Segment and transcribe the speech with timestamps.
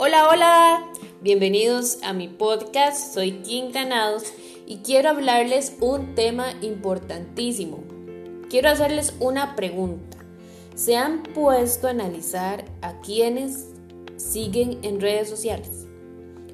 [0.00, 4.32] Hola, hola, bienvenidos a mi podcast, soy Kim Ganados
[4.64, 7.82] y quiero hablarles un tema importantísimo.
[8.48, 10.18] Quiero hacerles una pregunta.
[10.76, 13.70] ¿Se han puesto a analizar a quienes
[14.16, 15.88] siguen en redes sociales?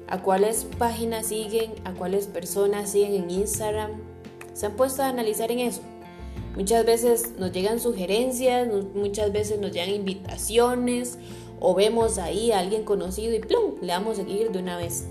[0.07, 1.71] ¿A cuáles páginas siguen?
[1.83, 3.91] ¿A cuáles personas siguen en Instagram?
[4.55, 5.83] ¿Se han puesto a analizar en eso?
[6.55, 11.19] Muchas veces nos llegan sugerencias, muchas veces nos llegan invitaciones
[11.59, 15.05] o vemos ahí a alguien conocido y plum, le damos a seguir de una vez.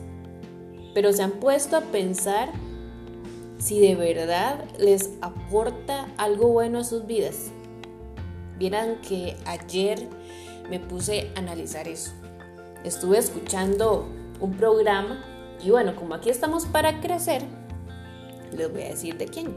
[0.94, 2.50] Pero se han puesto a pensar
[3.58, 7.50] si de verdad les aporta algo bueno a sus vidas.
[8.58, 10.08] Vieran que ayer
[10.68, 12.12] me puse a analizar eso.
[12.84, 14.06] Estuve escuchando
[14.40, 15.24] un programa
[15.62, 17.42] y bueno, como aquí estamos para crecer,
[18.52, 19.56] les voy a decir de quién.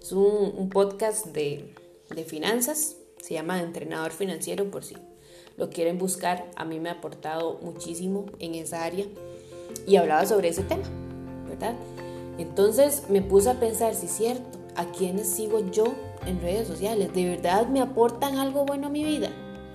[0.00, 1.74] Es un, podcast de,
[2.14, 4.94] de finanzas, se llama Entrenador Financiero por si
[5.58, 9.04] lo quieren buscar, a mí me ha aportado muchísimo en esa área
[9.86, 10.84] y hablaba sobre ese tema,
[11.48, 11.74] ¿verdad?
[12.38, 15.84] Entonces me puse a pensar, si es cierto, ¿a quiénes sigo yo
[16.26, 17.12] en redes sociales?
[17.12, 19.30] ¿De verdad me aportan algo bueno a mi vida?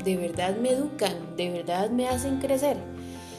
[0.06, 1.36] ¿De verdad me educan?
[1.36, 2.78] ¿De verdad me hacen crecer?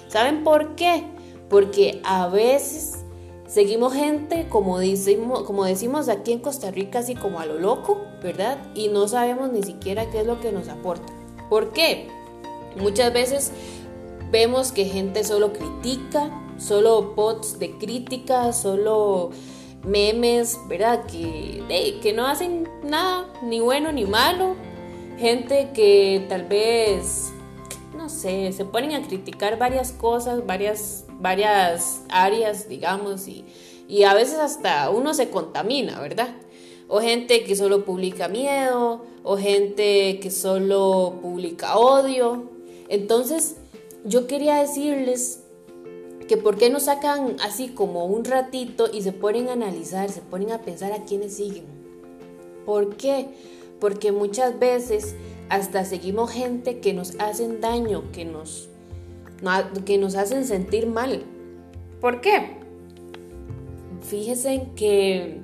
[0.09, 1.05] ¿Saben por qué?
[1.49, 3.05] Porque a veces
[3.47, 8.03] seguimos gente, como decimos, como decimos aquí en Costa Rica, así como a lo loco,
[8.23, 8.59] ¿verdad?
[8.75, 11.13] Y no sabemos ni siquiera qué es lo que nos aporta.
[11.49, 12.09] ¿Por qué?
[12.77, 13.53] Muchas veces
[14.31, 19.31] vemos que gente solo critica, solo posts de crítica, solo
[19.87, 21.05] memes, ¿verdad?
[21.07, 24.57] Que, que no hacen nada, ni bueno ni malo.
[25.19, 27.33] Gente que tal vez,
[27.97, 33.45] no sé, se ponen a criticar varias cosas, varias, varias áreas, digamos, y,
[33.89, 36.35] y a veces hasta uno se contamina, ¿verdad?
[36.89, 42.54] O gente que solo publica miedo, o gente que solo publica odio.
[42.89, 43.57] Entonces,
[44.05, 45.41] yo quería decirles
[46.29, 50.21] que por qué no sacan así como un ratito y se ponen a analizar, se
[50.21, 51.65] ponen a pensar a quiénes siguen.
[52.65, 53.29] ¿Por qué?
[53.81, 55.15] Porque muchas veces
[55.49, 58.69] hasta seguimos gente que nos hacen daño, que nos,
[59.85, 61.23] que nos hacen sentir mal.
[62.01, 62.59] ¿Por qué?
[64.03, 65.41] Fíjense que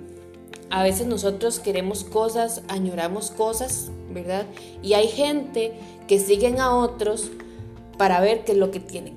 [0.70, 4.46] a veces nosotros queremos cosas, añoramos cosas, ¿verdad?
[4.82, 5.72] Y hay gente
[6.06, 7.30] que siguen a otros
[7.96, 9.16] para ver qué es lo que tienen,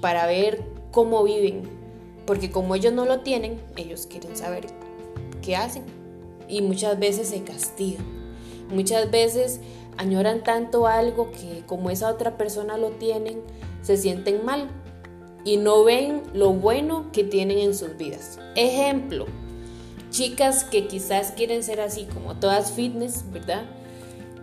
[0.00, 1.62] para ver cómo viven,
[2.26, 4.66] porque como ellos no lo tienen, ellos quieren saber
[5.42, 5.84] qué hacen
[6.48, 8.04] y muchas veces se castigan.
[8.70, 9.60] Muchas veces
[9.96, 13.40] añoran tanto algo que como esa otra persona lo tienen,
[13.82, 14.68] se sienten mal
[15.44, 18.38] y no ven lo bueno que tienen en sus vidas.
[18.54, 19.26] Ejemplo,
[20.10, 23.64] chicas que quizás quieren ser así como todas fitness, ¿verdad?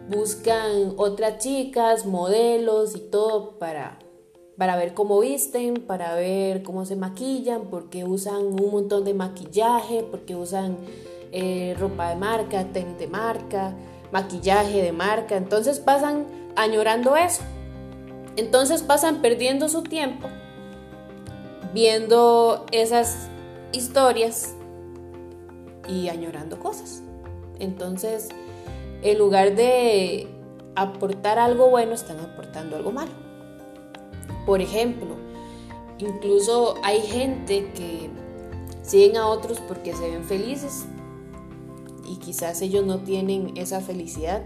[0.09, 3.99] Buscan otras chicas, modelos y todo para,
[4.57, 10.05] para ver cómo visten, para ver cómo se maquillan, porque usan un montón de maquillaje,
[10.09, 10.77] porque usan
[11.31, 13.73] eh, ropa de marca, tenis de marca,
[14.11, 15.37] maquillaje de marca.
[15.37, 17.41] Entonces pasan añorando eso.
[18.35, 20.27] Entonces pasan perdiendo su tiempo
[21.75, 23.27] viendo esas
[23.73, 24.55] historias
[25.89, 27.03] y añorando cosas.
[27.59, 28.29] Entonces,
[29.05, 30.27] en lugar de
[30.75, 33.11] aportar algo bueno, están aportando algo malo.
[34.47, 35.15] Por ejemplo,
[35.99, 38.09] incluso hay gente que
[38.81, 40.87] siguen a otros porque se ven felices
[42.09, 44.41] y quizás ellos no tienen esa felicidad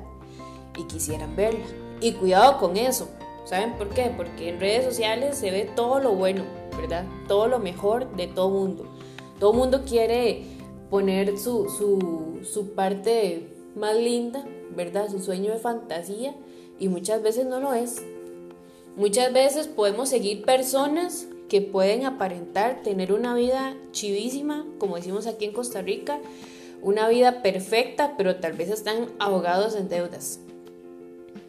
[0.78, 1.66] y quisieran verla.
[2.02, 3.08] Y cuidado con eso.
[3.46, 4.14] ¿Saben por qué?
[4.16, 6.44] Porque en redes sociales se ve todo lo bueno,
[6.76, 7.06] ¿verdad?
[7.30, 8.86] Todo lo mejor de todo mundo.
[9.40, 10.44] Todo mundo quiere
[10.90, 15.09] poner su, su, su parte más linda, ¿verdad?
[15.09, 16.35] Su sueño de fantasía
[16.80, 18.02] y muchas veces no lo es.
[18.96, 25.46] Muchas veces podemos seguir personas que pueden aparentar tener una vida chivísima, como decimos aquí
[25.46, 26.19] en Costa Rica,
[26.81, 30.40] una vida perfecta, pero tal vez están ahogados en deudas.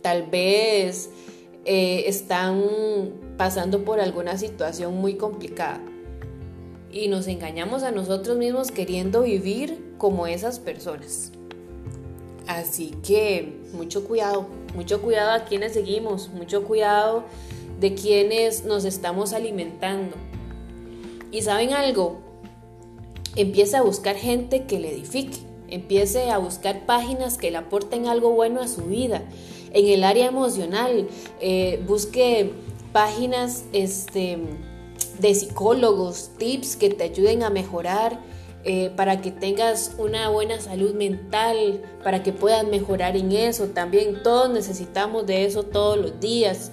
[0.03, 1.11] Tal vez
[1.65, 2.63] eh, están
[3.37, 5.81] pasando por alguna situación muy complicada.
[6.91, 11.33] Y nos engañamos a nosotros mismos queriendo vivir como esas personas.
[12.51, 17.23] Así que mucho cuidado, mucho cuidado a quienes seguimos, mucho cuidado
[17.79, 20.17] de quienes nos estamos alimentando.
[21.31, 22.19] Y saben algo,
[23.37, 25.39] empiece a buscar gente que le edifique,
[25.69, 29.23] empiece a buscar páginas que le aporten algo bueno a su vida.
[29.73, 31.07] En el área emocional,
[31.41, 32.51] eh, busque
[32.93, 34.39] páginas este,
[35.21, 38.19] de psicólogos, tips que te ayuden a mejorar
[38.65, 43.69] eh, para que tengas una buena salud mental, para que puedas mejorar en eso.
[43.69, 46.71] También todos necesitamos de eso todos los días.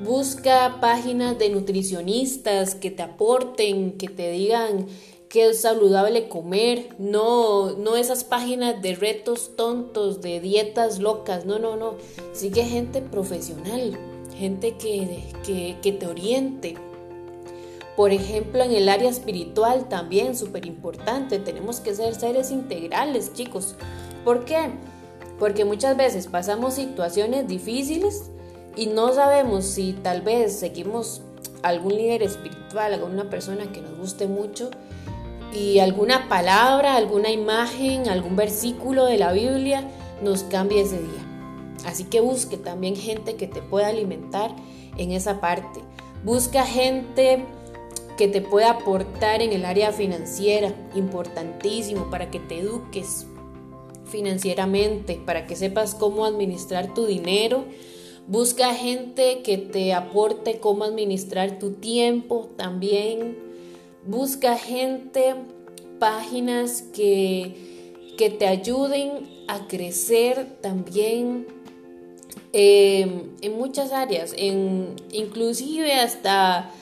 [0.00, 4.86] Busca páginas de nutricionistas que te aporten, que te digan
[5.32, 11.58] que es saludable comer, no, no esas páginas de retos tontos, de dietas locas, no,
[11.58, 11.94] no, no.
[12.34, 13.98] Sigue gente profesional,
[14.36, 16.74] gente que, que, que te oriente.
[17.96, 23.74] Por ejemplo, en el área espiritual también, súper importante, tenemos que ser seres integrales, chicos.
[24.24, 24.70] ¿Por qué?
[25.38, 28.30] Porque muchas veces pasamos situaciones difíciles
[28.76, 31.20] y no sabemos si tal vez seguimos
[31.62, 34.70] algún líder espiritual, alguna persona que nos guste mucho
[35.52, 39.86] y alguna palabra, alguna imagen, algún versículo de la Biblia
[40.22, 41.26] nos cambie ese día.
[41.84, 44.54] Así que busque también gente que te pueda alimentar
[44.96, 45.80] en esa parte.
[46.24, 47.44] Busca gente
[48.16, 53.26] que te pueda aportar en el área financiera, importantísimo, para que te eduques
[54.04, 57.64] financieramente, para que sepas cómo administrar tu dinero.
[58.26, 63.52] Busca gente que te aporte cómo administrar tu tiempo también
[64.04, 65.36] Busca gente,
[66.00, 67.54] páginas que,
[68.18, 71.46] que te ayuden a crecer también
[72.52, 76.72] em, en muchas áreas, en, inclusive hasta,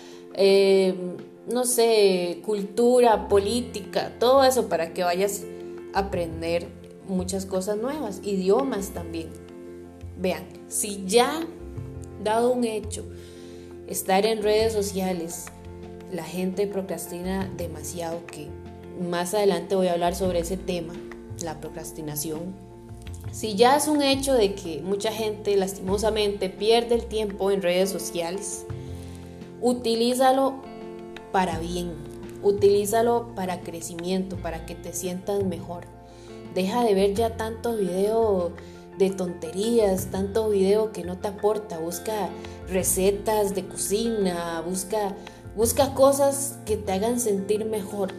[0.43, 1.19] em,
[1.53, 5.45] no sé, cultura, política, todo eso para que vayas
[5.93, 6.67] a aprender
[7.07, 9.29] muchas cosas nuevas, idiomas también.
[10.19, 11.47] Vean, si ya
[12.25, 13.05] dado un hecho,
[13.87, 15.47] estar en redes sociales,
[16.11, 18.49] la gente procrastina demasiado, que
[19.11, 20.95] más adelante voy a hablar sobre ese tema,
[21.43, 22.55] la procrastinación.
[23.31, 27.91] Si ya es un hecho de que mucha gente lastimosamente pierde el tiempo en redes
[27.91, 28.65] sociales,
[29.61, 30.55] utilízalo
[31.33, 31.93] para bien,
[32.43, 35.85] utilízalo para crecimiento, para que te sientas mejor.
[36.55, 38.53] Deja de ver ya tanto video
[38.99, 41.79] de tonterías, tanto video que no te aporta.
[41.79, 42.29] Busca
[42.69, 45.15] recetas de cocina, busca
[45.57, 48.13] Busca cosas que te hagan sentir mejor.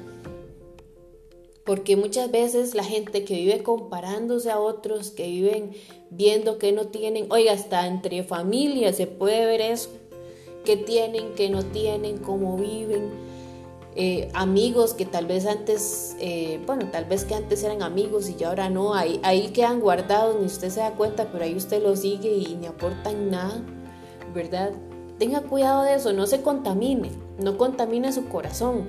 [1.66, 5.72] Porque muchas veces la gente que vive comparándose a otros, que viven
[6.10, 9.90] viendo que no tienen, oiga, hasta entre familias se puede ver eso,
[10.71, 13.12] que tienen, que no tienen, cómo viven.
[13.97, 18.35] Eh, amigos que tal vez antes, eh, bueno, tal vez que antes eran amigos y
[18.35, 21.83] ya ahora no, ahí, ahí quedan guardados, ni usted se da cuenta, pero ahí usted
[21.83, 23.62] los sigue y ni aportan nada,
[24.33, 24.71] ¿verdad?
[25.19, 28.88] Tenga cuidado de eso, no se contamine, no contamine su corazón.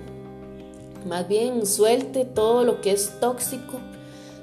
[1.05, 3.81] Más bien suelte todo lo que es tóxico,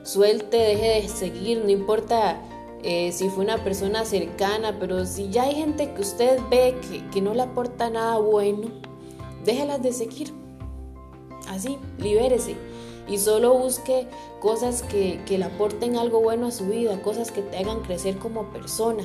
[0.04, 2.42] suelte, deje de seguir, no importa
[2.84, 6.76] eh, si fue una persona cercana, pero si ya hay gente que usted ve
[7.12, 8.70] que, no le aporta nada bueno,
[9.44, 10.34] déjelas de seguir.
[11.48, 12.56] Así, libérese
[13.10, 14.08] y solo busque
[14.40, 18.18] cosas que, que le aporten algo bueno a su vida, cosas que te hagan crecer
[18.18, 19.04] como persona.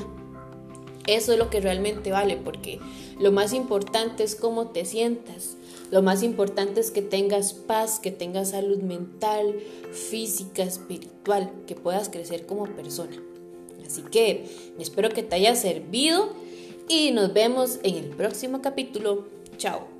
[1.06, 2.80] Eso es lo que realmente vale, porque
[3.18, 5.56] lo más importante es cómo te sientas.
[5.90, 9.54] Lo más importante es que tengas paz, que tengas salud mental,
[9.92, 13.16] física, espiritual, que puedas crecer como persona.
[13.86, 14.46] Así que
[14.78, 16.32] espero que te haya servido
[16.88, 19.26] y nos vemos en el próximo capítulo.
[19.56, 19.93] Chao.